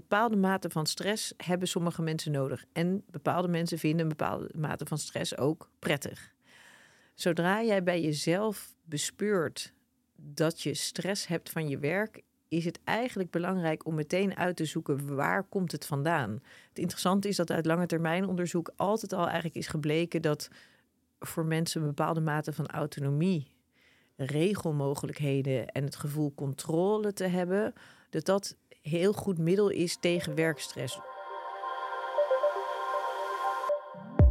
[0.00, 2.64] bepaalde mate van stress hebben sommige mensen nodig.
[2.72, 6.34] En bepaalde mensen vinden een bepaalde mate van stress ook prettig.
[7.14, 9.72] Zodra jij bij jezelf bespeurt
[10.16, 14.64] dat je stress hebt van je werk, is het eigenlijk belangrijk om meteen uit te
[14.64, 16.30] zoeken waar komt het vandaan.
[16.68, 20.48] Het interessante is dat uit lange termijn onderzoek altijd al eigenlijk is gebleken dat
[21.18, 23.52] voor mensen een bepaalde mate van autonomie,
[24.16, 27.72] regelmogelijkheden en het gevoel controle te hebben,
[28.10, 28.56] dat dat
[28.88, 31.00] heel goed middel is tegen werkstress.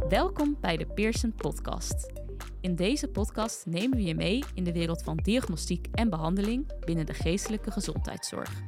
[0.08, 2.12] Welkom bij de Pearson Podcast.
[2.60, 7.06] In deze podcast nemen we je mee in de wereld van diagnostiek en behandeling binnen
[7.06, 8.62] de geestelijke gezondheidszorg.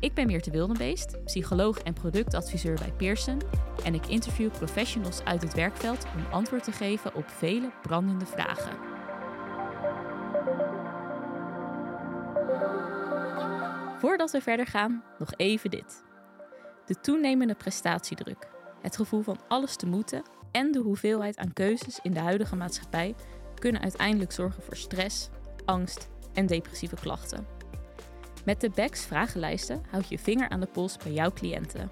[0.00, 3.40] Ik ben Meerte Wildenbeest, psycholoog en productadviseur bij Pearson
[3.84, 8.91] en ik interview professionals uit het werkveld om antwoord te geven op vele brandende vragen.
[14.02, 16.04] Voordat we verder gaan, nog even dit.
[16.86, 18.48] De toenemende prestatiedruk,
[18.80, 20.22] het gevoel van alles te moeten
[20.52, 23.14] en de hoeveelheid aan keuzes in de huidige maatschappij
[23.54, 25.28] kunnen uiteindelijk zorgen voor stress,
[25.64, 27.46] angst en depressieve klachten.
[28.44, 31.90] Met de BEX vragenlijsten houd je vinger aan de pols bij jouw cliënten.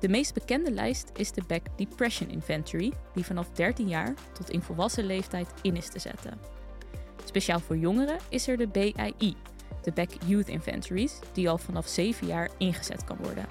[0.00, 4.62] De meest bekende lijst is de BEC Depression Inventory, die vanaf 13 jaar tot in
[4.62, 6.38] volwassen leeftijd in is te zetten.
[7.24, 9.36] Speciaal voor jongeren is er de BII,
[9.84, 13.46] de BEC Youth Inventories, die al vanaf 7 jaar ingezet kan worden.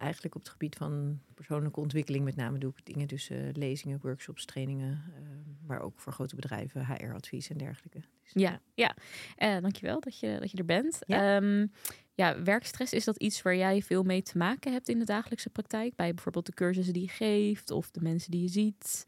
[0.00, 4.44] eigenlijk op het gebied van persoonlijke ontwikkeling met name doe ik dingen dus lezingen, workshops,
[4.44, 5.28] trainingen, uh,
[5.66, 8.00] maar ook voor grote bedrijven, HR-advies en dergelijke.
[8.22, 8.96] Dus, ja, ja.
[9.38, 10.98] Uh, dankjewel dat je, dat je er bent.
[11.06, 11.36] Ja.
[11.36, 11.72] Um,
[12.14, 15.50] ja, werkstress, is dat iets waar jij veel mee te maken hebt in de dagelijkse
[15.50, 15.96] praktijk?
[15.96, 19.06] Bij bijvoorbeeld de cursussen die je geeft of de mensen die je ziet?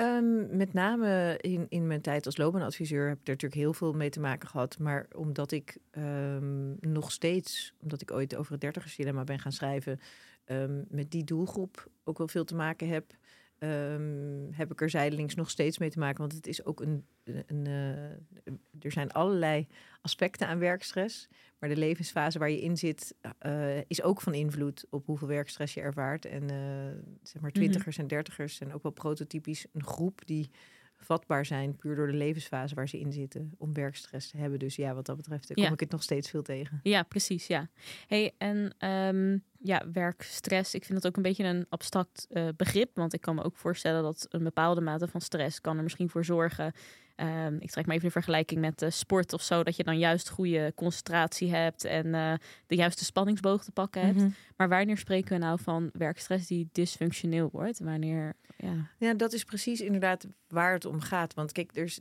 [0.00, 3.92] Um, met name in, in mijn tijd als loopbaanadviseur heb ik er natuurlijk heel veel
[3.92, 4.78] mee te maken gehad.
[4.78, 10.00] Maar omdat ik um, nog steeds, omdat ik ooit over het dertigersdilemma ben gaan schrijven,
[10.46, 13.12] um, met die doelgroep ook wel veel te maken heb,
[13.58, 16.18] um, heb ik er zijdelings nog steeds mee te maken.
[16.18, 17.04] Want het is ook een.
[17.24, 19.66] een uh, er zijn allerlei
[20.00, 21.28] aspecten aan werkstress.
[21.58, 23.14] Maar de levensfase waar je in zit,
[23.46, 26.24] uh, is ook van invloed op hoeveel werkstress je ervaart.
[26.24, 30.50] En uh, zeg maar, twintigers en dertigers zijn ook wel prototypisch een groep die
[30.96, 34.58] vatbaar zijn, puur door de levensfase waar ze in zitten, om werkstress te hebben.
[34.58, 35.70] Dus ja, wat dat betreft kom ja.
[35.70, 36.80] ik het nog steeds veel tegen.
[36.82, 37.68] Ja, precies, ja.
[38.06, 42.96] Hey, en um, ja, werkstress, ik vind dat ook een beetje een abstract uh, begrip,
[42.96, 46.10] want ik kan me ook voorstellen dat een bepaalde mate van stress kan er misschien
[46.10, 46.72] voor zorgen.
[47.16, 49.98] Um, ik trek maar even een vergelijking met uh, sport of zo, dat je dan
[49.98, 52.32] juist goede concentratie hebt en uh,
[52.66, 54.14] de juiste spanningsboog te pakken hebt.
[54.14, 54.34] Mm -hmm.
[54.56, 57.78] Maar wanneer spreken we nou van werkstress die dysfunctioneel wordt?
[57.78, 58.90] Wanneer, ja.
[58.98, 61.34] ja, dat is precies inderdaad waar het om gaat.
[61.34, 62.00] Want kijk, is,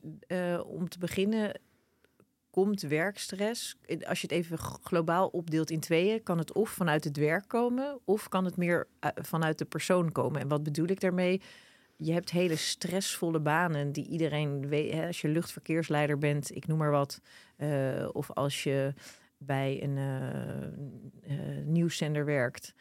[0.65, 1.59] om te beginnen
[2.49, 3.75] komt werkstress,
[4.07, 7.99] als je het even globaal opdeelt in tweeën, kan het of vanuit het werk komen,
[8.05, 10.41] of kan het meer vanuit de persoon komen.
[10.41, 11.41] En wat bedoel ik daarmee?
[11.97, 14.93] Je hebt hele stressvolle banen die iedereen weet.
[14.93, 17.21] Hè, als je luchtverkeersleider bent, ik noem maar wat.
[17.57, 18.93] Uh, of als je
[19.37, 22.73] bij een uh, nieuwszender werkt.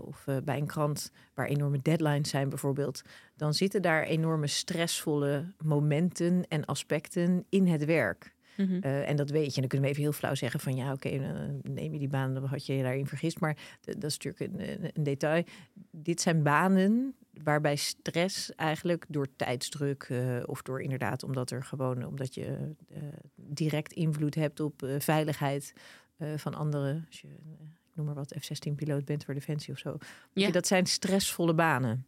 [0.00, 3.02] of bij een krant waar enorme deadlines zijn bijvoorbeeld.
[3.36, 8.36] Dan zitten daar enorme stressvolle momenten en aspecten in het werk.
[8.58, 8.80] Mm -hmm.
[8.84, 9.54] uh, en dat weet je.
[9.54, 12.08] En dan kunnen we even heel flauw zeggen van ja, oké, okay, neem je die
[12.08, 13.40] baan, dan had je je daarin vergist.
[13.40, 15.44] Maar dat is natuurlijk een, een, detail.
[15.90, 22.04] Dit zijn banen waarbij stress eigenlijk door tijdsdruk uh, of door inderdaad omdat er gewoon
[22.04, 22.98] omdat je uh,
[23.34, 25.72] direct invloed hebt op veiligheid
[26.36, 27.04] van anderen.
[27.06, 29.96] Als je, ik noem maar wat, F-16-piloot bent voor Defensie of zo.
[30.32, 30.50] Ja.
[30.50, 32.06] Dat zijn stressvolle banen.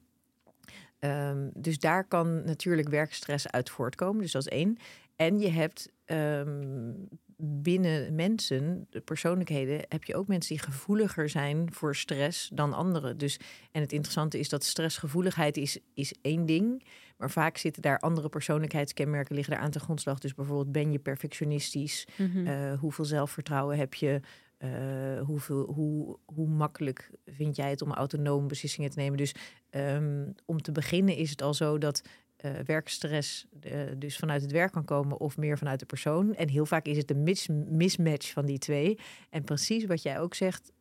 [1.00, 4.23] Um, dus daar kan natuurlijk werkstress uit voortkomen.
[4.23, 4.79] Dus dat is één.
[5.20, 11.72] En je hebt um, binnen mensen, de persoonlijkheden, heb je ook mensen die gevoeliger zijn
[11.72, 13.19] voor stress dan anderen.
[13.19, 13.40] Dus,
[13.72, 16.84] en het interessante is dat stressgevoeligheid is, is één ding.
[17.17, 20.19] Maar vaak zitten daar andere persoonlijkheidskenmerken liggen daar aan te grondslag.
[20.19, 22.06] Dus bijvoorbeeld ben je perfectionistisch?
[22.17, 22.46] Mm -hmm.
[22.46, 24.20] uh, hoeveel zelfvertrouwen heb je?
[24.58, 29.17] Uh, hoeveel, hoe, hoe makkelijk vind jij het om autonoom beslissingen te nemen?
[29.17, 29.34] Dus
[29.70, 32.02] ehm, om te beginnen is het al zo dat
[32.44, 36.34] uh, werkstress uh, dus vanuit het werk kan komen of meer vanuit de persoon.
[36.34, 38.98] En heel vaak is het een mis mismatch van die twee.
[39.31, 40.72] En precies wat jij ook zegt,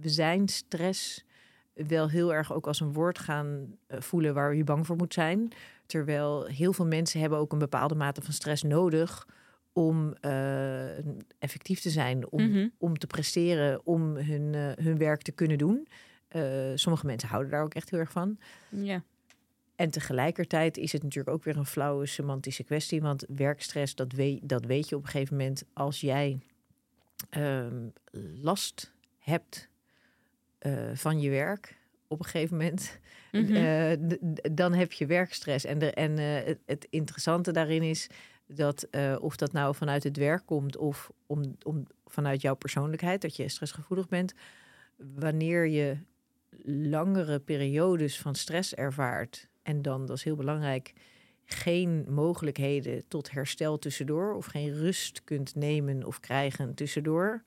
[0.00, 1.24] we zijn stress
[1.74, 5.48] wel heel erg ook als een woord gaan voelen waar je bang voor moet zijn.
[5.86, 9.26] Terwijl heel veel mensen hebben ook een bepaalde mate van stress nodig
[9.72, 10.98] om uh,
[11.38, 12.68] effectief te zijn, om, Mhm.
[12.78, 15.88] om te presteren, om hun, hun werk te kunnen doen.
[16.74, 18.38] Sommige mensen houden daar ook echt heel erg van.
[18.68, 19.02] Ja.
[19.78, 23.00] En tegelijkertijd is het natuurlijk ook weer een flauwe semantische kwestie.
[23.00, 26.38] Want werkstress, dat weet, dat weet je op een gegeven moment als jij
[27.30, 27.88] ehm,
[28.42, 29.68] last hebt
[30.60, 31.78] uh, van je werk.
[32.06, 32.98] Op een gegeven moment,
[33.32, 33.52] Mhm.
[33.52, 33.92] uh,
[34.52, 35.64] dan heb je werkstress.
[35.64, 38.06] En, de, en uh, het, interessante daarin is
[38.46, 38.88] dat
[39.20, 43.48] of dat nou vanuit het werk komt of om, om, vanuit jouw persoonlijkheid, dat je
[43.48, 44.34] stressgevoelig bent,
[44.96, 45.96] wanneer je
[46.64, 50.92] langere periodes van stress ervaart en dan, dat is heel belangrijk,
[51.44, 57.42] geen mogelijkheden tot herstel tussendoor of geen rust kunt nemen of krijgen tussendoor.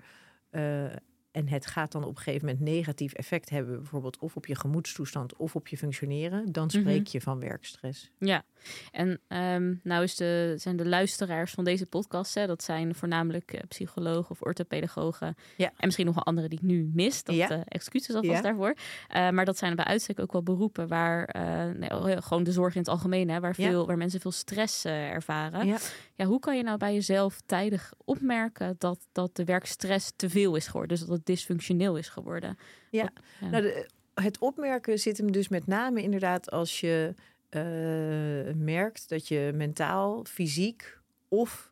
[0.51, 0.85] Uh,
[1.31, 4.56] en het gaat dan op een gegeven moment negatief effect hebben, bijvoorbeeld of op je
[4.56, 7.10] gemoedstoestand of op je functioneren, dan spreek Mhm.
[7.12, 8.12] je van werkstress.
[8.18, 8.44] Ja,
[8.92, 13.54] en um, nou is de, zijn de luisteraars van deze podcast, hè, dat zijn voornamelijk
[13.54, 15.36] uh, psychologen of orthopedagogen.
[15.57, 15.68] Ja.
[15.68, 17.24] En misschien nog wel andere die ik nu mis.
[17.24, 17.51] Dat Ja.
[17.51, 18.42] uh, excuses alvast Ja.
[18.42, 18.74] daarvoor.
[19.16, 21.36] Uh, maar dat zijn bij uitstek ook wel beroepen waar
[21.78, 25.78] nee, gewoon de zorg in het algemeen, hè, waar, veel, waar mensen veel stress ervaren.
[26.21, 26.27] Ja.
[26.27, 30.65] Hoe kan je nou bij jezelf tijdig opmerken dat, dat de werkstress te veel is
[30.65, 30.97] geworden?
[30.97, 32.57] Dus dat het dysfunctioneel is geworden?
[32.89, 33.09] Ja.
[33.39, 37.13] Nou, de, het opmerken zit hem dus met name inderdaad als je
[37.50, 40.97] eh, merkt dat je mentaal, fysiek
[41.27, 41.71] of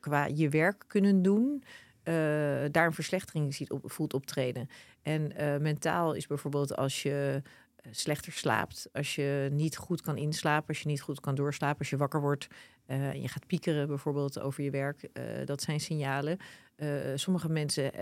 [0.00, 1.62] qua je werk kunnen doen,
[2.02, 2.14] eh,
[2.70, 4.68] daar een verslechtering ziet op, voelt optreden.
[5.02, 7.42] En eh, mentaal is bijvoorbeeld als je
[7.90, 11.90] slechter slaapt, als je niet goed kan inslapen, als je niet goed kan doorslapen, als
[11.90, 12.48] je wakker wordt
[12.88, 16.38] eh, je gaat piekeren bijvoorbeeld over je werk, eh, dat zijn signalen.
[16.76, 17.92] Eh, sommige mensen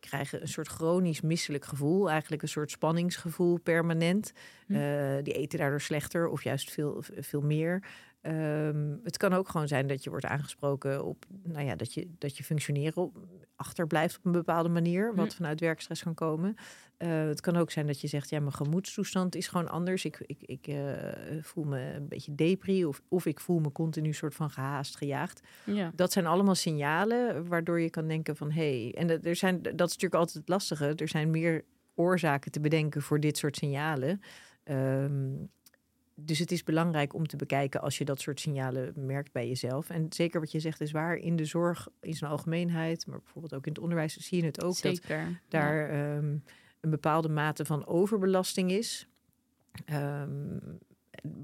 [0.00, 4.32] krijgen een soort chronisch misselijk gevoel, eigenlijk een soort spanningsgevoel permanent.
[4.66, 5.22] Hm.
[5.22, 7.82] Die eten daardoor slechter of juist veel, veel meer.
[8.22, 12.08] Ehm, het kan ook gewoon zijn dat je wordt aangesproken op, nou ja, dat je,
[12.18, 13.16] dat je functioneren op,
[13.56, 15.34] achterblijft op een bepaalde manier, wat Hm.
[15.36, 16.54] vanuit werkstress kan komen.
[16.96, 20.04] Eh, het kan ook zijn dat je zegt, ja, mijn gemoedstoestand is gewoon anders.
[20.04, 20.76] Ik, ik, ik eh,
[21.40, 25.40] voel me een beetje depri of, of ik voel me continu soort van gehaast, gejaagd.
[25.64, 25.92] ja.
[25.94, 29.62] Dat zijn allemaal signalen waardoor je kan denken van hé, hey, en dat- er zijn,
[29.62, 30.94] dat is natuurlijk altijd het lastige.
[30.94, 31.64] Er zijn meer
[31.94, 34.20] oorzaken te bedenken voor dit soort signalen.
[34.64, 35.30] Ehm,
[36.14, 39.90] dus het is belangrijk om te bekijken als je dat soort signalen merkt bij jezelf.
[39.90, 43.54] En zeker wat je zegt is waar, in de zorg in zijn algemeenheid, maar bijvoorbeeld
[43.54, 45.00] ook in het onderwijs zie je het ook dat
[45.48, 46.36] daar ehm,
[46.80, 49.06] een bepaalde mate van overbelasting is.
[49.84, 50.58] Ehm,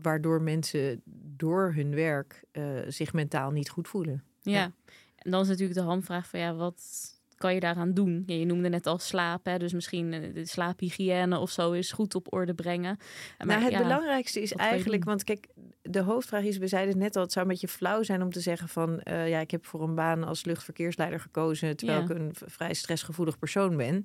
[0.02, 1.02] waardoor mensen
[1.36, 4.24] door hun werk eh, zich mentaal niet goed voelen.
[4.42, 4.52] Ja.
[4.52, 4.72] Ja.
[5.16, 8.22] En dan is natuurlijk de hamvraag van ja, wat kan je daaraan doen?
[8.26, 11.92] Ja, je noemde net al slapen, hè, dus misschien eh, de slaaphygiëne of zo is
[11.92, 12.96] goed op orde brengen.
[13.38, 15.46] Maar nou, het ja, belangrijkste is eigenlijk, want kijk,
[15.82, 18.30] de hoofdvraag is, we zeiden het net al, het zou een beetje flauw zijn om
[18.30, 22.04] te zeggen van, eh, ja, ik heb voor een baan als luchtverkeersleider gekozen, terwijl Ja.
[22.04, 24.02] ik een vrij stressgevoelig persoon ben.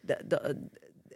[0.00, 0.52] Da- da-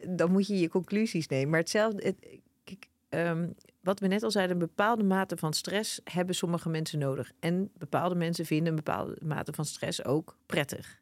[0.09, 1.49] dan moet je je conclusies nemen.
[1.51, 2.27] Maar hetzelfde, het,
[2.65, 3.49] kijk, ehm,
[3.81, 7.33] wat we net al zeiden, een bepaalde mate van stress hebben sommige mensen nodig.
[7.41, 11.01] En bepaalde mensen vinden een bepaalde mate van stress ook prettig.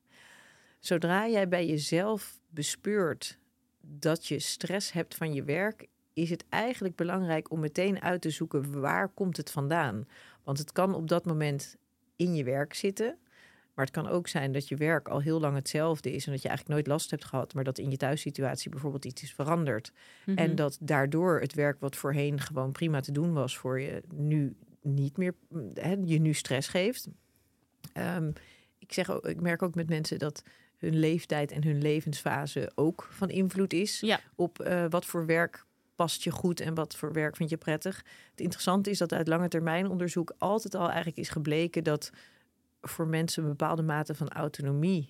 [0.84, 3.38] Zodra jij bij jezelf bespeurt
[3.80, 8.30] dat je stress hebt van je werk, is het eigenlijk belangrijk om meteen uit te
[8.30, 10.08] zoeken waar komt het vandaan.
[10.42, 11.76] Want het kan op dat moment
[12.16, 13.18] in je werk zitten.
[13.74, 16.42] Maar het kan ook zijn dat je werk al heel lang hetzelfde is en dat
[16.42, 19.92] je eigenlijk nooit last hebt gehad, maar dat in je thuissituatie bijvoorbeeld iets is veranderd.
[20.26, 20.38] mhm.
[20.38, 24.56] En dat daardoor het werk wat voorheen gewoon prima te doen was voor je, nu
[24.82, 25.34] niet meer,
[25.74, 27.08] hè, je nu stress geeft.
[27.92, 28.30] Ehm,
[28.78, 30.42] ik, zeg ook, ik merk ook met mensen dat
[30.84, 34.20] hun leeftijd en hun levensfase ook van invloed is Ja.
[34.34, 35.64] op eh, wat voor werk
[35.94, 38.04] past je goed en wat voor werk vind je prettig.
[38.30, 42.10] Het interessante is dat uit lange termijn onderzoek altijd al eigenlijk is gebleken dat
[42.80, 45.08] voor mensen een bepaalde mate van autonomie,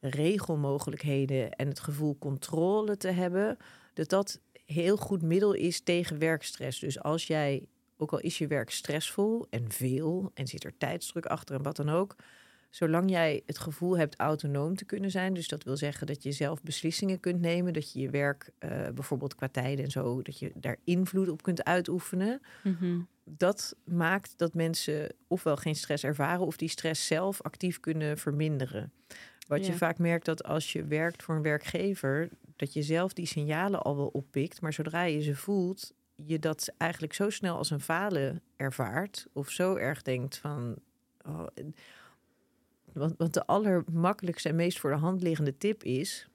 [0.00, 3.56] regelmogelijkheden en het gevoel controle te hebben,
[3.94, 6.80] dat dat heel goed middel is tegen werkstress.
[6.80, 11.26] Dus als jij, ook al is je werk stressvol en veel en zit er tijdsdruk
[11.26, 12.16] achter en wat dan ook,
[12.70, 16.32] zolang jij het gevoel hebt autonoom te kunnen zijn, dus dat wil zeggen dat je
[16.32, 20.38] zelf beslissingen kunt nemen, dat je je werk eh, bijvoorbeeld qua tijden en zo, dat
[20.38, 22.98] je daar invloed op kunt uitoefenen, Mhm.
[23.24, 28.92] dat maakt dat mensen ofwel geen stress ervaren of die stress zelf actief kunnen verminderen.
[29.46, 33.26] Wat je vaak merkt dat als je werkt voor een werkgever, dat je zelf die
[33.26, 37.70] signalen al wel oppikt, maar zodra je ze voelt, je dat eigenlijk zo snel als
[37.70, 40.76] een falen ervaart of zo erg denkt van.
[41.26, 41.46] Oh,
[42.96, 46.28] want, want de allermakkelijkste en meest voor de hand liggende tip is: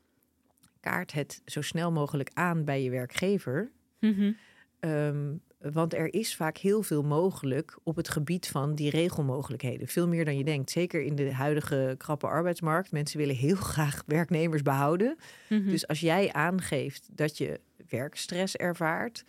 [0.79, 3.71] kaart het zo snel mogelijk aan bij je werkgever.
[3.99, 4.31] Mhm.
[4.79, 9.87] Ehm, want er is vaak heel veel mogelijk op het gebied van die regelmogelijkheden.
[9.87, 10.71] Veel meer dan je denkt.
[10.71, 12.91] Zeker in de huidige krappe arbeidsmarkt.
[12.91, 15.17] Mensen willen heel graag werknemers behouden.
[15.49, 15.69] Mhm.
[15.69, 19.23] Dus als jij aangeeft dat je werkstress ervaart,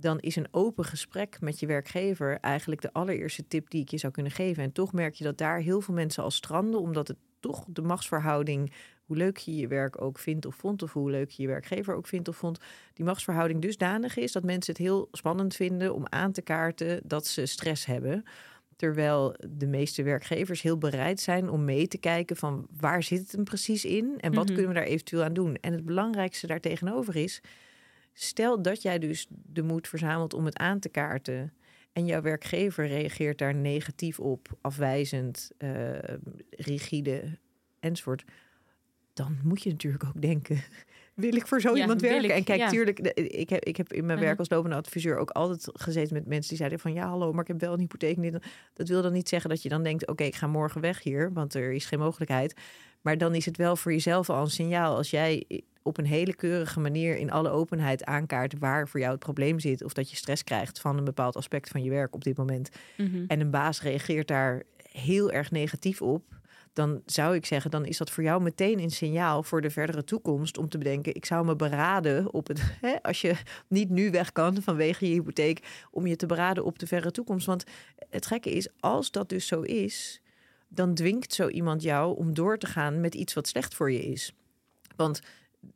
[0.00, 3.98] dan is een open gesprek met je werkgever eigenlijk de allereerste tip die ik je
[3.98, 4.62] zou kunnen geven.
[4.62, 7.82] En toch merk je dat daar heel veel mensen al stranden, omdat het toch de
[7.82, 8.72] machtsverhouding,
[9.04, 11.94] hoe leuk je je werk ook vindt of vond, of hoe leuk je je werkgever
[11.94, 12.58] ook vindt of vond,
[12.94, 17.26] die machtsverhouding dusdanig is dat mensen het heel spannend vinden om aan te kaarten dat
[17.26, 18.22] ze stress hebben.
[18.76, 23.32] Terwijl de meeste werkgevers heel bereid zijn om mee te kijken van waar zit het
[23.32, 24.54] hem precies in en wat Mhm.
[24.54, 25.54] kunnen we daar eventueel aan doen.
[25.56, 27.40] En het belangrijkste daartegenover is,
[28.22, 31.52] stel dat jij dus de moed verzamelt om het aan te kaarten
[31.92, 35.98] en jouw werkgever reageert daar negatief op, afwijzend, eh,
[36.50, 37.38] rigide
[37.80, 38.24] enzovoort,
[39.12, 40.60] dan moet je natuurlijk ook denken.
[41.14, 42.24] Wil ik voor zo Ja, iemand werken?
[42.24, 42.68] ik, en kijk, ja.
[42.68, 44.26] tuurlijk, ik heb, ik heb in mijn Mhm.
[44.26, 47.42] werk als lopende adviseur ook altijd gezeten met mensen die zeiden van ja, hallo, maar
[47.42, 48.32] ik heb wel een hypotheek.
[48.74, 51.32] Dat wil dan niet zeggen dat je dan denkt, oké, ik ga morgen weg hier,
[51.32, 52.54] want er is geen mogelijkheid.
[53.00, 55.44] Maar dan is het wel voor jezelf al een signaal als jij
[55.88, 59.84] op een hele keurige manier in alle openheid aankaart waar voor jou het probleem zit.
[59.84, 62.68] Of dat je stress krijgt van een bepaald aspect van je werk op dit moment.
[62.96, 63.24] Mhm.
[63.26, 66.22] En een baas reageert daar heel erg negatief op.
[66.72, 70.04] Dan zou ik zeggen, dan is dat voor jou meteen een signaal voor de verdere
[70.04, 70.58] toekomst.
[70.58, 72.60] Om te bedenken, ik zou me beraden op het.
[72.80, 73.34] Hè, als je
[73.68, 75.86] niet nu weg kan vanwege je hypotheek.
[75.90, 77.46] Om je te beraden op de verre toekomst.
[77.46, 77.64] Want
[78.10, 80.20] het gekke is, als dat dus zo is.
[80.68, 84.02] Dan dwingt zo iemand jou om door te gaan met iets wat slecht voor je
[84.02, 84.32] is.
[84.96, 85.20] Want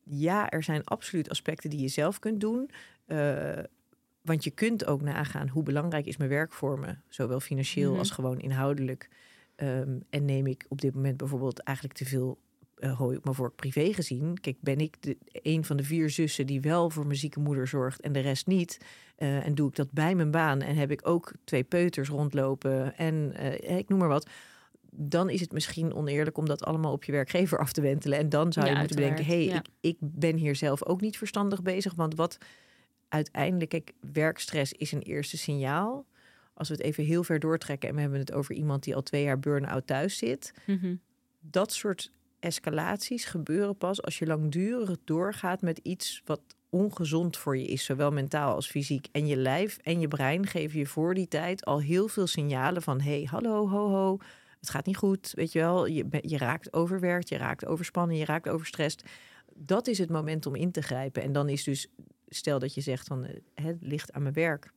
[0.02, 2.70] ja, er zijn absoluut aspecten die je zelf kunt doen.
[3.06, 3.58] Eh,
[4.22, 6.94] want je kunt ook nagaan hoe belangrijk is mijn werk voor me.
[7.08, 7.98] Zowel financieel Mhm.
[7.98, 9.08] als gewoon inhoudelijk.
[9.56, 12.38] Ehm, en neem ik op dit moment bijvoorbeeld eigenlijk te veel
[12.76, 14.40] eh hooi op mijn vork privé gezien.
[14.40, 17.68] Kijk, ben ik de, een van de vier zussen die wel voor mijn zieke moeder
[17.68, 18.78] zorgt en de rest niet.
[19.16, 22.96] Eh, en doe ik dat bij mijn baan en heb ik ook twee peuters rondlopen
[22.96, 23.32] en
[23.78, 24.28] ik noem maar wat.
[24.94, 28.18] Dan is het misschien oneerlijk om dat allemaal op je werkgever af te wentelen.
[28.18, 31.00] En dan zou je Ja, moeten bedenken: hé, hey, ik, ik ben hier zelf ook
[31.00, 31.94] niet verstandig bezig.
[31.94, 32.38] Want wat
[33.08, 36.06] uiteindelijk, kijk, werkstress is een eerste signaal.
[36.54, 39.02] Als we het even heel ver doortrekken en we hebben het over iemand die al
[39.02, 40.52] twee jaar burn-out thuis zit.
[40.66, 40.94] Mhm.
[41.40, 47.66] Dat soort escalaties gebeuren pas als je langdurig doorgaat met iets wat ongezond voor je
[47.66, 49.08] is, zowel mentaal als fysiek.
[49.12, 52.82] En je lijf en je brein geven je voor die tijd al heel veel signalen
[52.82, 54.18] van: hey, hallo, ho, ho,
[54.62, 55.32] het gaat niet goed.
[55.34, 59.02] Weet je wel, je, je raakt overwerkt, je raakt overspannen, je raakt overstrest.
[59.54, 61.22] Dat is het moment om in te grijpen.
[61.22, 61.88] En dan is dus,
[62.28, 64.72] stel dat je zegt van eh, het ligt aan mijn werk.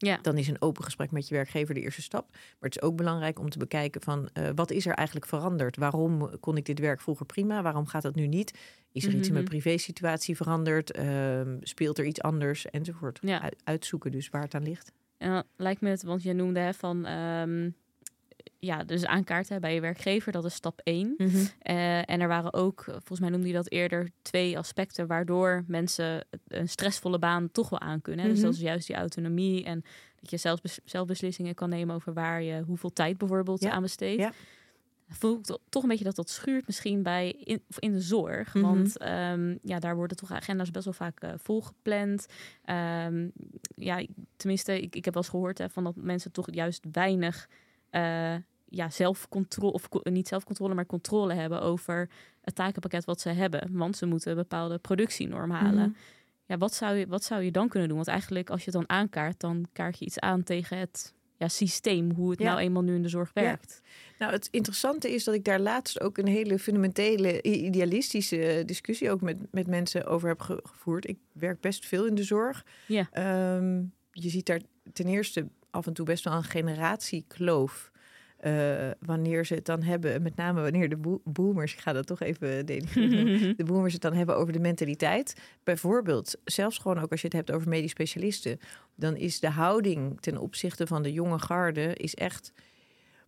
[0.00, 0.18] Ja.
[0.22, 2.28] Dan is een open gesprek met je werkgever de eerste stap.
[2.30, 5.76] Maar het is ook belangrijk om te bekijken van eh, wat is er eigenlijk veranderd?
[5.76, 7.62] Waarom kon ik dit werk vroeger prima?
[7.62, 8.58] Waarom gaat dat nu niet?
[8.92, 9.52] Is er iets in mijn Mhm.
[9.54, 10.90] privésituatie veranderd?
[10.90, 12.66] Ehm, speelt er iets anders?
[12.66, 13.18] Enzovoort.
[13.22, 13.40] Ja.
[13.42, 14.92] Uit- uitzoeken dus waar het aan ligt.
[15.18, 17.70] Dan lijkt me het, want je noemde hè, van ehm,
[18.58, 21.14] ja, dus aankaarten bij je werkgever, dat is stap 1.
[21.58, 26.24] Eh, en er waren ook, volgens mij noemde je dat eerder, twee aspecten waardoor mensen
[26.48, 28.24] een stressvolle baan toch wel aan kunnen.
[28.24, 28.44] Dus Mhm.
[28.44, 29.82] dat is juist die autonomie en
[30.20, 33.82] dat je zelf, zelf beslissingen kan nemen over waar je hoeveel tijd bijvoorbeeld Ja, aan
[33.82, 34.20] besteedt.
[34.20, 34.32] ja.
[35.10, 37.30] Voel ik to- toch een beetje dat dat schuurt misschien bij
[37.78, 38.54] in de zorg.
[38.54, 38.64] Mhm.
[38.64, 42.26] Want ehm, ja, daar worden toch agenda's best wel vaak eh, volgepland.
[42.64, 43.28] Ehm,
[43.76, 44.04] ja,
[44.36, 47.48] tenminste, ik, ik heb wel eens gehoord hè, van dat mensen toch juist weinig
[47.90, 48.34] eh,
[48.68, 52.08] ja, zelfcontrole, of niet zelfcontrole, maar controle hebben over
[52.40, 53.68] het takenpakket wat ze hebben.
[53.72, 55.88] Want ze moeten een bepaalde productienorm halen.
[55.88, 55.98] Mhm.
[56.46, 57.96] Ja, wat zou, je, wat zou je dan kunnen doen?
[57.96, 61.48] Want eigenlijk, als je het dan aankaart, dan kaart je iets aan tegen het ja,
[61.48, 62.44] systeem, hoe het Ja.
[62.44, 63.42] nou eenmaal nu in de zorg Ja.
[63.42, 63.82] werkt.
[64.18, 69.20] Nou, het interessante is dat ik daar laatst ook een hele fundamentele, idealistische discussie ook
[69.20, 71.08] met, met mensen over heb ge- gevoerd.
[71.08, 72.64] Ik werk best veel in de zorg.
[72.86, 73.08] Ja.
[73.12, 73.76] Ehm,
[74.12, 74.60] je ziet daar
[74.92, 77.90] ten eerste af en toe best wel een generatiekloof.
[78.38, 82.06] eh, wanneer ze het dan hebben, met name wanneer de bo- boomers, ik ga dat
[82.06, 85.34] toch even denigreren, de boomers het dan hebben over de mentaliteit.
[85.64, 88.58] Bijvoorbeeld, zelfs gewoon ook als je het hebt over medisch specialisten,
[88.94, 92.52] dan is de houding ten opzichte van de jonge garde is echt.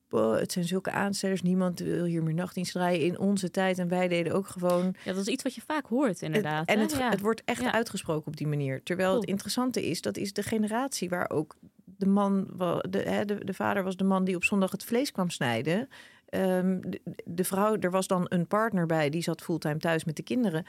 [0.09, 3.79] "Boah, het zijn zulke aanstellers, niemand wil hier meer nachtdienst draaien in onze tijd.
[3.79, 4.95] En wij deden ook gewoon.
[5.05, 6.69] Ja, dat is iets wat je vaak hoort, inderdaad.
[6.69, 7.11] en het, ja.
[7.11, 7.73] het wordt echt Ja.
[7.73, 8.83] uitgesproken op die manier.
[8.83, 11.57] Terwijl het interessante is, dat is de generatie waar ook
[12.01, 12.47] de man,
[12.89, 15.89] de, de, de vader was de man die op zondag het vlees kwam snijden.
[16.29, 20.17] ehm, de, de vrouw, er was dan een partner bij, die zat fulltime thuis met
[20.17, 20.65] de kinderen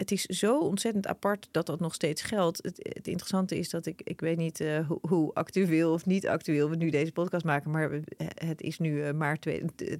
[0.00, 2.62] het is zo ontzettend apart dat dat nog steeds geldt.
[2.62, 6.28] Het, het interessante is dat ik, ik weet niet uh, hoe, hoe, actueel of niet
[6.28, 7.90] actueel we nu deze podcast maken, maar
[8.34, 9.40] het is nu uh, maart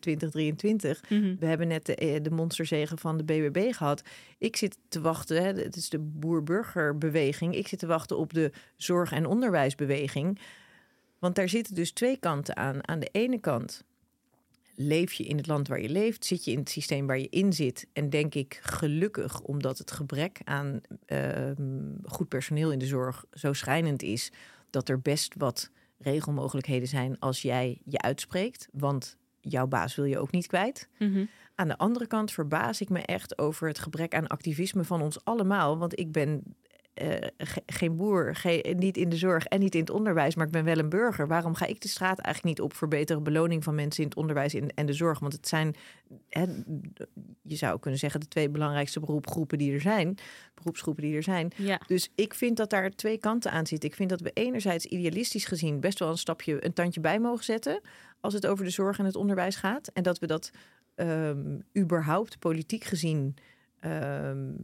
[0.01, 1.03] 2023.
[1.09, 1.37] Mm -hmm.
[1.41, 4.03] We hebben net de, eh, de monsterzegen van de BBB gehad.
[4.39, 7.55] Ik zit te wachten, hè, het is de boer-burgerbeweging.
[7.55, 10.39] Ik zit te wachten op de zorg- en onderwijsbeweging.
[11.21, 12.89] Want daar zitten dus twee kanten aan.
[12.89, 13.85] Aan de ene kant
[14.75, 17.29] leef je in het land waar je leeft, zit je in het systeem waar je
[17.29, 17.87] in zit.
[17.93, 21.51] En denk ik gelukkig, omdat het gebrek aan uh,
[22.05, 24.33] goed personeel in de zorg zo schrijnend is,
[24.71, 28.69] dat er best wat regelmogelijkheden zijn als jij je uitspreekt.
[28.73, 30.89] Want jouw baas wil je ook niet kwijt.
[30.99, 31.29] Mm -hmm.
[31.55, 35.25] Aan de andere kant verbaas ik me echt over het gebrek aan activisme van ons
[35.25, 35.79] allemaal.
[35.79, 36.43] Want ik ben
[37.03, 37.15] uh,
[37.67, 38.41] geen boer,
[38.77, 41.27] niet in de zorg en niet in het onderwijs, maar ik ben wel een burger.
[41.27, 44.19] Waarom ga ik de straat eigenlijk niet op voor betere beloning van mensen in het
[44.19, 45.19] onderwijs en de zorg?
[45.19, 45.75] Want het zijn,
[46.29, 46.45] hè,
[47.43, 50.19] je zou kunnen zeggen, de twee belangrijkste beroepgroepen die er zijn,
[50.55, 51.53] beroepsgroepen die er zijn.
[51.57, 51.81] Ja.
[51.87, 53.89] Dus ik vind dat daar twee kanten aan zitten.
[53.89, 57.45] Ik vind dat we enerzijds idealistisch gezien best wel een stapje, een tandje bij mogen
[57.45, 57.81] zetten
[58.21, 59.89] als het over de zorg en het onderwijs gaat.
[59.89, 60.51] En dat we dat
[60.97, 63.35] um, überhaupt politiek gezien.
[63.85, 64.57] Um,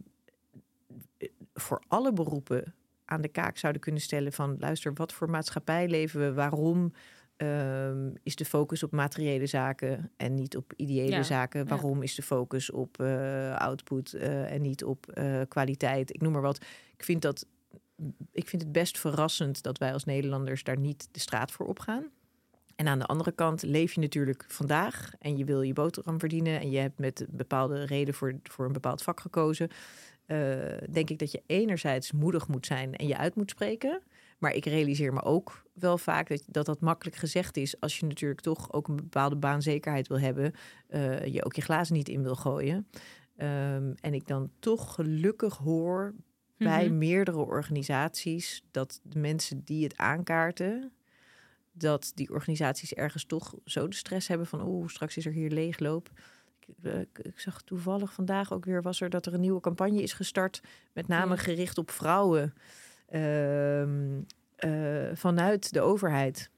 [1.56, 6.20] voor alle beroepen aan de kaak zouden kunnen stellen van luister, wat voor maatschappij leven
[6.20, 6.32] we?
[6.32, 6.92] Waarom
[7.36, 11.68] um, is de focus op materiële zaken en niet op ideële ja, zaken?
[11.68, 12.02] Waarom ja.
[12.02, 16.14] is de focus op uh, output uh, en niet op uh, kwaliteit?
[16.14, 16.64] Ik noem maar wat.
[16.96, 17.46] Ik vind dat
[18.32, 22.10] ik vind het best verrassend dat wij als Nederlanders daar niet de straat voor opgaan.
[22.76, 26.60] En aan de andere kant leef je natuurlijk vandaag en je wil je boterham verdienen
[26.60, 29.68] en je hebt met een bepaalde reden voor, voor een bepaald vak gekozen
[30.26, 34.02] uh, denk ik dat je enerzijds moedig moet zijn en je uit moet spreken.
[34.38, 37.80] Maar ik realiseer me ook wel vaak dat dat, dat makkelijk gezegd is.
[37.80, 40.52] Als je natuurlijk toch ook een bepaalde baanzekerheid wil hebben.
[40.88, 42.86] Uh, je ook je glazen niet in wil gooien.
[43.36, 46.14] Um, en ik dan toch gelukkig hoor
[46.56, 46.98] bij mm -hmm.
[46.98, 50.92] meerdere organisaties dat de mensen die het aankaarten.
[51.72, 55.50] Dat die organisaties ergens toch zo de stress hebben van, oeh, straks is er hier
[55.50, 56.10] leegloop.
[56.82, 60.12] Ik, ik, zag toevallig vandaag ook weer was er dat er een nieuwe campagne is
[60.12, 60.60] gestart,
[60.92, 61.40] met name ja.
[61.40, 62.54] gericht op vrouwen
[63.10, 63.88] uh, uh,
[65.12, 66.50] vanuit de overheid.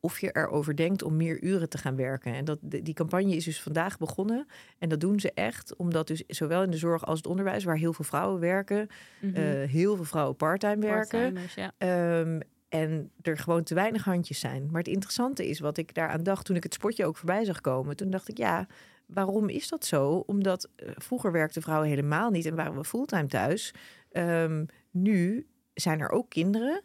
[0.00, 2.34] Of je erover denkt om meer uren te gaan werken.
[2.34, 4.46] En dat, die campagne is dus vandaag begonnen.
[4.78, 7.76] En dat doen ze echt omdat dus zowel in de zorg als het onderwijs, waar
[7.76, 8.88] heel veel vrouwen werken,
[9.20, 9.42] mm -hmm.
[9.42, 11.36] uh, heel veel vrouwen parttime werken.
[11.54, 11.72] Ja.
[12.20, 12.40] Um,
[12.72, 14.68] en er gewoon te weinig handjes zijn.
[14.70, 17.60] Maar het interessante is wat ik daaraan dacht toen ik het spotje ook voorbij zag
[17.60, 17.96] komen.
[17.96, 18.66] Toen dacht ik, ja,
[19.14, 20.22] waarom is dat zo?
[20.26, 23.74] Omdat uh, vroeger werkten vrouwen helemaal niet en waren we fulltime thuis.
[24.12, 26.82] Um, nu zijn er ook kinderen.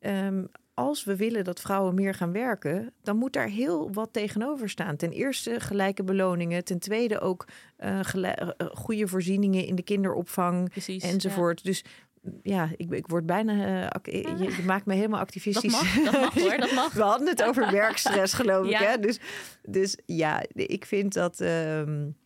[0.00, 4.68] Um, als we willen dat vrouwen meer gaan werken, dan moet daar heel wat tegenover
[4.68, 4.96] staan.
[4.96, 6.64] Ten eerste gelijke beloningen.
[6.64, 8.00] Ten tweede ook uh,
[8.72, 11.60] goede voorzieningen in de kinderopvang Precies, enzovoort.
[11.62, 11.70] Ja.
[11.70, 11.84] Dus
[12.42, 13.52] ja, ik, ik word bijna.
[13.52, 15.72] Uh, je, je, maakt me helemaal activistisch.
[15.72, 16.92] Dat mag, dat mag hoor, dat mag.
[16.92, 18.80] We hadden het over werkstress, geloof ja.
[18.80, 18.86] ik.
[18.86, 18.98] Hè?
[18.98, 19.20] Dus,
[19.62, 21.40] dus ja, ik vind dat.
[21.40, 22.16] Um,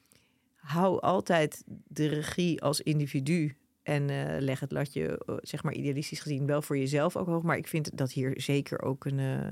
[0.55, 3.57] hou altijd de regie als individu.
[3.83, 7.43] En uh, leg het latje, zeg maar idealistisch gezien, wel voor jezelf ook hoog.
[7.43, 9.51] Maar ik vind dat hier zeker ook een, uh,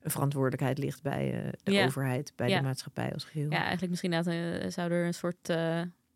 [0.00, 1.86] een verantwoordelijkheid ligt bij de ja.
[1.86, 2.58] overheid, bij ja.
[2.58, 3.50] de maatschappij als geheel.
[3.50, 4.24] Ja, eigenlijk misschien dat,
[4.72, 5.48] zou er een soort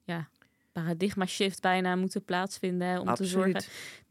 [0.04, 0.28] ja,
[0.72, 2.88] paradigma shift bijna moeten plaatsvinden.
[2.88, 3.32] Hè, om Absoluut.
[3.32, 3.62] te zorgen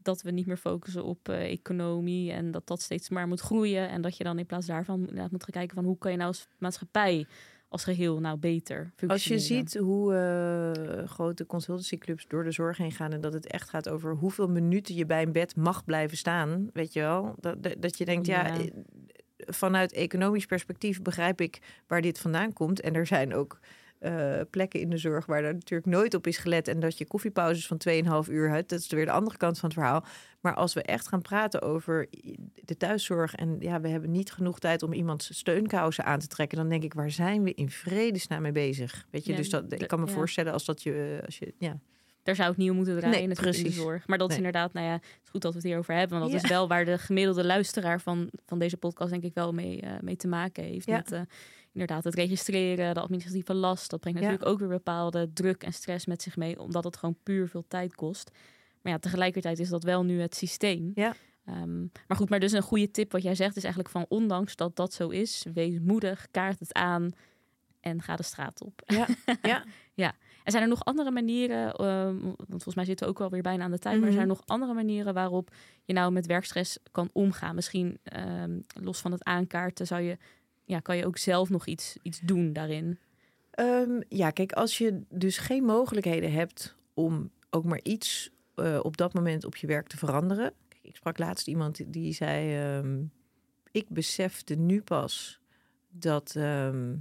[0.02, 3.88] dat we niet meer focussen op uh, economie en dat dat steeds maar moet groeien.
[3.88, 6.16] En dat je dan in plaats daarvan inderdaad moet gaan kijken van hoe kan je
[6.16, 7.26] nou als maatschappij
[7.68, 12.92] als geheel nou beter Als je ziet hoe uh, grote consultancyclubs door de zorg heen
[12.92, 16.16] gaan en dat het echt gaat over hoeveel minuten je bij een bed mag blijven
[16.16, 18.46] staan, weet je wel, dat, dat je denkt ja.
[18.46, 18.64] ja
[19.36, 23.58] vanuit economisch perspectief begrijp ik waar dit vandaan komt en er zijn ook
[24.00, 26.68] uh, plekken in de zorg waar er natuurlijk nooit op is gelet.
[26.68, 27.80] En dat je koffiepauzes van
[28.24, 28.68] 2,5 uur hebt.
[28.68, 30.04] Dat is weer de andere kant van het verhaal.
[30.40, 32.08] Maar als we echt gaan praten over
[32.54, 33.34] de thuiszorg.
[33.34, 36.58] En ja, we hebben niet genoeg tijd om iemands steunkousen aan te trekken.
[36.58, 39.06] Dan denk ik, waar zijn we in vredesnaam mee bezig?
[39.10, 40.12] Weet je, ja, dus dat, ik kan me ja.
[40.12, 41.20] voorstellen als dat je.
[41.24, 41.78] Als je ja.
[42.22, 43.62] Daar zou het nieuw moeten draaien nee, precies.
[43.62, 44.06] in de zorg.
[44.06, 44.36] Maar dat nee.
[44.36, 46.18] is inderdaad, nou ja, het is goed dat we het hierover hebben.
[46.18, 46.46] Want dat ja.
[46.46, 49.90] is wel waar de gemiddelde luisteraar van, van deze podcast denk ik wel mee, uh,
[50.00, 50.86] mee te maken heeft.
[50.86, 50.96] Ja.
[50.96, 51.20] Met, uh,
[51.80, 53.90] inderdaad het registreren, de administratieve last.
[53.90, 54.50] Dat brengt natuurlijk ja.
[54.52, 57.94] ook weer bepaalde druk en stress met zich mee, omdat het gewoon puur veel tijd
[57.94, 58.30] kost.
[58.82, 60.90] Maar ja, tegelijkertijd is dat wel nu het systeem.
[60.94, 61.14] Ja.
[61.48, 64.56] Um, maar goed, maar dus een goede tip wat jij zegt is eigenlijk van ondanks
[64.56, 67.10] dat dat zo is, wees moedig, kaart het aan
[67.80, 68.82] en ga de straat op.
[68.86, 69.06] Ja,
[69.42, 69.64] ja.
[70.04, 70.14] ja.
[70.44, 73.42] En zijn er nog andere manieren, um, want volgens mij zitten we ook wel weer
[73.42, 74.10] bijna aan de tijd, mm -hmm.
[74.10, 75.50] maar zijn er nog andere manieren waarop
[75.84, 77.54] je nou met werkstress kan omgaan?
[77.54, 77.98] Misschien
[78.42, 80.16] um, los van het aankaarten zou je
[80.70, 82.98] ja, kan je ook zelf nog iets, iets doen daarin?
[83.50, 88.96] Ehm, ja, kijk, als je dus geen mogelijkheden hebt om ook maar iets uh, op
[88.96, 90.52] dat moment op je werk te veranderen.
[90.68, 93.02] Kijk, ik sprak laatst iemand die zei: ehm,
[93.70, 95.40] Ik besefte nu pas
[95.88, 96.96] dat ehm,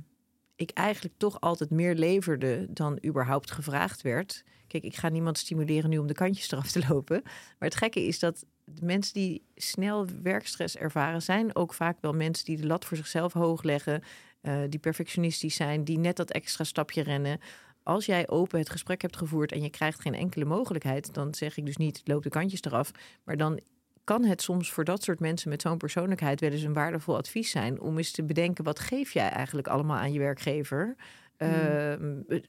[0.55, 4.43] ik eigenlijk toch altijd meer leverde dan überhaupt gevraagd werd.
[4.67, 7.21] Kijk, ik ga niemand stimuleren nu om de kantjes eraf te lopen.
[7.23, 12.13] Maar het gekke is dat de mensen die snel werkstress ervaren, zijn ook vaak wel
[12.13, 14.03] mensen die de lat voor zichzelf hoog leggen.
[14.41, 17.39] Uh, die perfectionistisch zijn, die net dat extra stapje rennen.
[17.83, 21.57] Als jij open het gesprek hebt gevoerd en je krijgt geen enkele mogelijkheid, dan zeg
[21.57, 22.91] ik dus niet loop de kantjes eraf.
[23.23, 23.59] Maar dan
[24.03, 27.51] kan het soms voor dat soort mensen met zo'n persoonlijkheid wel eens een waardevol advies
[27.51, 30.95] zijn om eens te bedenken wat geef jij eigenlijk allemaal aan je werkgever.
[31.41, 31.93] Uh,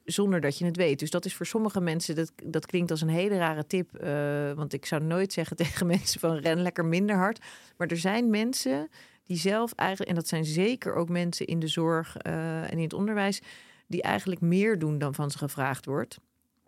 [0.05, 0.99] zonder dat je het weet.
[0.99, 4.03] Dus dat is voor sommige mensen, dat, dat klinkt als een hele rare tip.
[4.03, 7.39] Uh, want ik zou nooit zeggen tegen mensen van ren lekker minder hard.
[7.77, 8.89] Maar er zijn mensen
[9.25, 12.83] die zelf eigenlijk, en dat zijn zeker ook mensen in de zorg uh, en in
[12.83, 13.41] het onderwijs,
[13.87, 16.19] die eigenlijk meer doen dan van ze gevraagd wordt.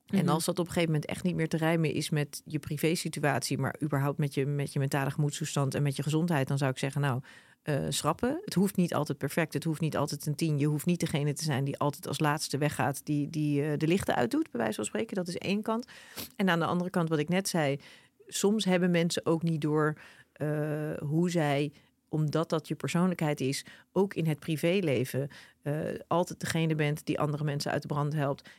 [0.07, 0.29] En Mhm.
[0.29, 3.57] als dat op een gegeven moment echt niet meer te rijmen is met je privésituatie,
[3.57, 6.77] maar überhaupt met je, met je mentale gemoedstoestand en met je gezondheid, dan zou ik
[6.77, 7.21] zeggen, nou,
[7.63, 8.41] eh, schrappen.
[8.45, 9.53] Het hoeft niet altijd perfect.
[9.53, 10.59] Het hoeft niet altijd een tien.
[10.59, 13.87] Je hoeft niet degene te zijn die altijd als laatste weggaat, die, die eh, de
[13.87, 15.15] lichten uitdoet, bij wijze van spreken.
[15.15, 15.87] Dat is één kant.
[16.35, 17.79] En aan de andere kant, wat ik net zei,
[18.27, 19.97] soms hebben mensen ook niet door
[20.31, 21.71] eh, hoe zij
[22.09, 25.29] omdat dat je persoonlijkheid is, ook in het privéleven,
[26.07, 28.49] altijd degene bent die andere mensen uit de brand helpt.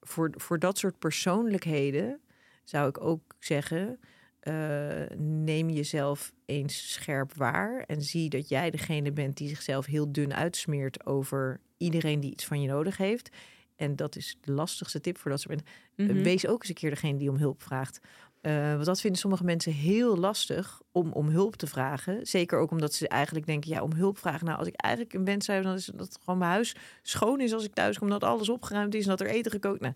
[0.00, 2.20] Voor, voor dat soort persoonlijkheden
[2.64, 3.98] zou ik ook zeggen:
[4.42, 10.12] eh, neem jezelf eens scherp waar en zie dat jij degene bent die zichzelf heel
[10.12, 13.28] dun uitsmeert over iedereen die iets van je nodig heeft.
[13.76, 15.60] En dat is de lastigste tip voor dat soort
[15.96, 16.16] mensen.
[16.16, 16.24] Mhm.
[16.24, 18.00] Wees ook eens een keer degene die om hulp vraagt.
[18.40, 22.26] Eh, want dat vinden sommige mensen heel lastig om om hulp te vragen.
[22.26, 24.46] Zeker ook omdat ze eigenlijk denken, ja, om hulp vragen.
[24.46, 27.52] Nou, als ik eigenlijk een wens heb, dan is dat gewoon mijn huis schoon is
[27.52, 29.80] als ik thuis kom, dat alles opgeruimd is en dat er eten gekookt.
[29.80, 29.94] Nou,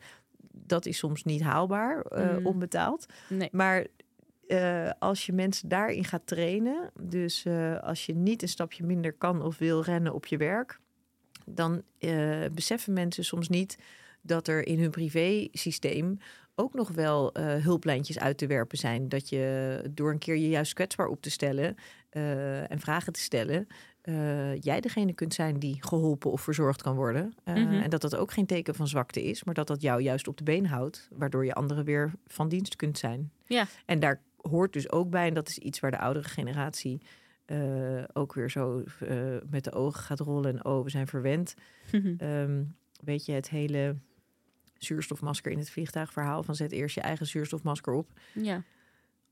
[0.53, 2.47] dat is soms niet haalbaar, eh, Mm.
[2.47, 3.07] onbetaald.
[3.29, 3.49] Nee.
[3.53, 3.87] Maar
[4.47, 9.13] eh, als je mensen daarin gaat trainen, dus eh, als je niet een stapje minder
[9.13, 10.81] kan of wil rennen op je werk,
[11.47, 13.79] dan eh, beseffen mensen soms niet
[14.23, 16.19] dat er in hun privé-systeem
[16.55, 19.09] ook nog wel hulplijntjes uit te werpen zijn.
[19.09, 21.77] Dat je door een keer je juist kwetsbaar op te stellen
[22.69, 23.67] en vragen te stellen,
[24.61, 27.35] jij degene kunt zijn die geholpen of verzorgd kan worden.
[27.45, 27.73] Mhm.
[27.73, 30.37] En dat dat ook geen teken van zwakte is, maar dat dat jou juist op
[30.37, 33.31] de been houdt, waardoor je anderen weer van dienst kunt zijn.
[33.45, 33.67] Ja.
[33.87, 37.01] En daar hoort dus ook bij, en dat is iets waar de oudere generatie
[37.47, 39.17] eh, ook weer zo eh,
[39.51, 41.55] met de ogen gaat rollen en oh, we zijn verwend.
[42.19, 42.63] Ehm,
[43.05, 43.97] weet je, het hele
[44.79, 48.13] zuurstofmasker in het vliegtuigverhaal van zet eerst je eigen zuurstofmasker op.
[48.33, 48.63] ja.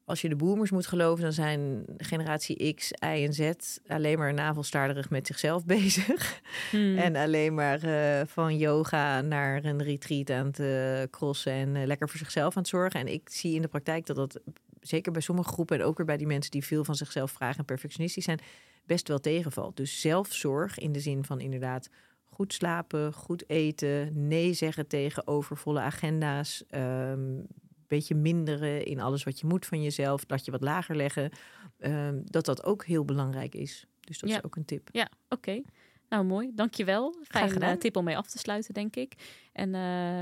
[0.06, 3.50] Als je de boomers moet geloven, dan zijn generatie X, Y en Z
[3.86, 6.40] alleen maar navelstaarderig met zichzelf bezig.
[6.70, 6.98] Hmm.
[6.98, 12.18] En alleen maar eh, van yoga naar een retreat aan het crossen en lekker voor
[12.18, 13.00] zichzelf aan het zorgen.
[13.00, 14.40] En ik zie in de praktijk dat dat
[14.86, 17.58] zeker bij sommige groepen en ook weer bij die mensen die veel van zichzelf vragen
[17.58, 18.40] en perfectionistisch zijn,
[18.86, 19.76] best wel tegenvalt.
[19.76, 21.88] Dus zelfzorg in de zin van inderdaad
[22.24, 27.40] goed slapen, goed eten, nee zeggen tegen overvolle agenda's, ehm
[27.86, 31.30] beetje minderen in alles wat je moet van jezelf, dat je wat lager leggen,
[31.78, 33.86] ehm, dat dat ook heel belangrijk is.
[34.00, 34.36] Dus dat Ja.
[34.36, 34.88] is ook een tip.
[34.92, 35.62] Ja, oké.
[36.08, 36.50] Nou, mooi.
[36.54, 37.14] Dankjewel.
[37.22, 37.70] Fijn gedaan.
[37.70, 39.14] eh, tip om mee af te sluiten, denk ik.
[39.52, 39.80] En eh,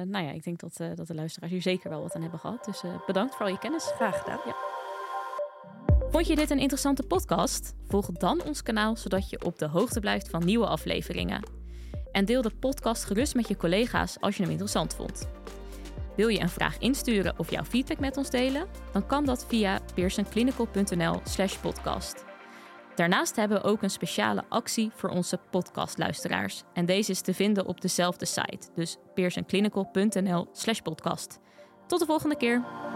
[0.09, 2.40] nou ja, ik denk dat, eh, dat de luisteraars hier zeker wel wat aan hebben
[2.40, 2.64] gehad.
[2.64, 3.85] Dus bedankt voor al je kennis.
[3.95, 4.40] Graag gedaan.
[6.11, 7.75] Vond je dit een interessante podcast?
[7.88, 11.42] Volg dan ons kanaal, zodat je op de hoogte blijft van nieuwe afleveringen.
[12.12, 15.29] En deel de podcast gerust met je collega's als je hem interessant vond.
[16.16, 18.66] Wil je een vraag insturen of jouw feedback met ons delen?
[18.92, 22.32] Dan kan dat via pearsonclinical.nl slash podcast.
[22.94, 26.62] Daarnaast hebben we ook een speciale actie voor onze podcastluisteraars.
[26.72, 31.38] En deze is te vinden op dezelfde site, dus pearsonclinical.nl slash podcast.
[31.87, 32.91] Tot de volgende keer!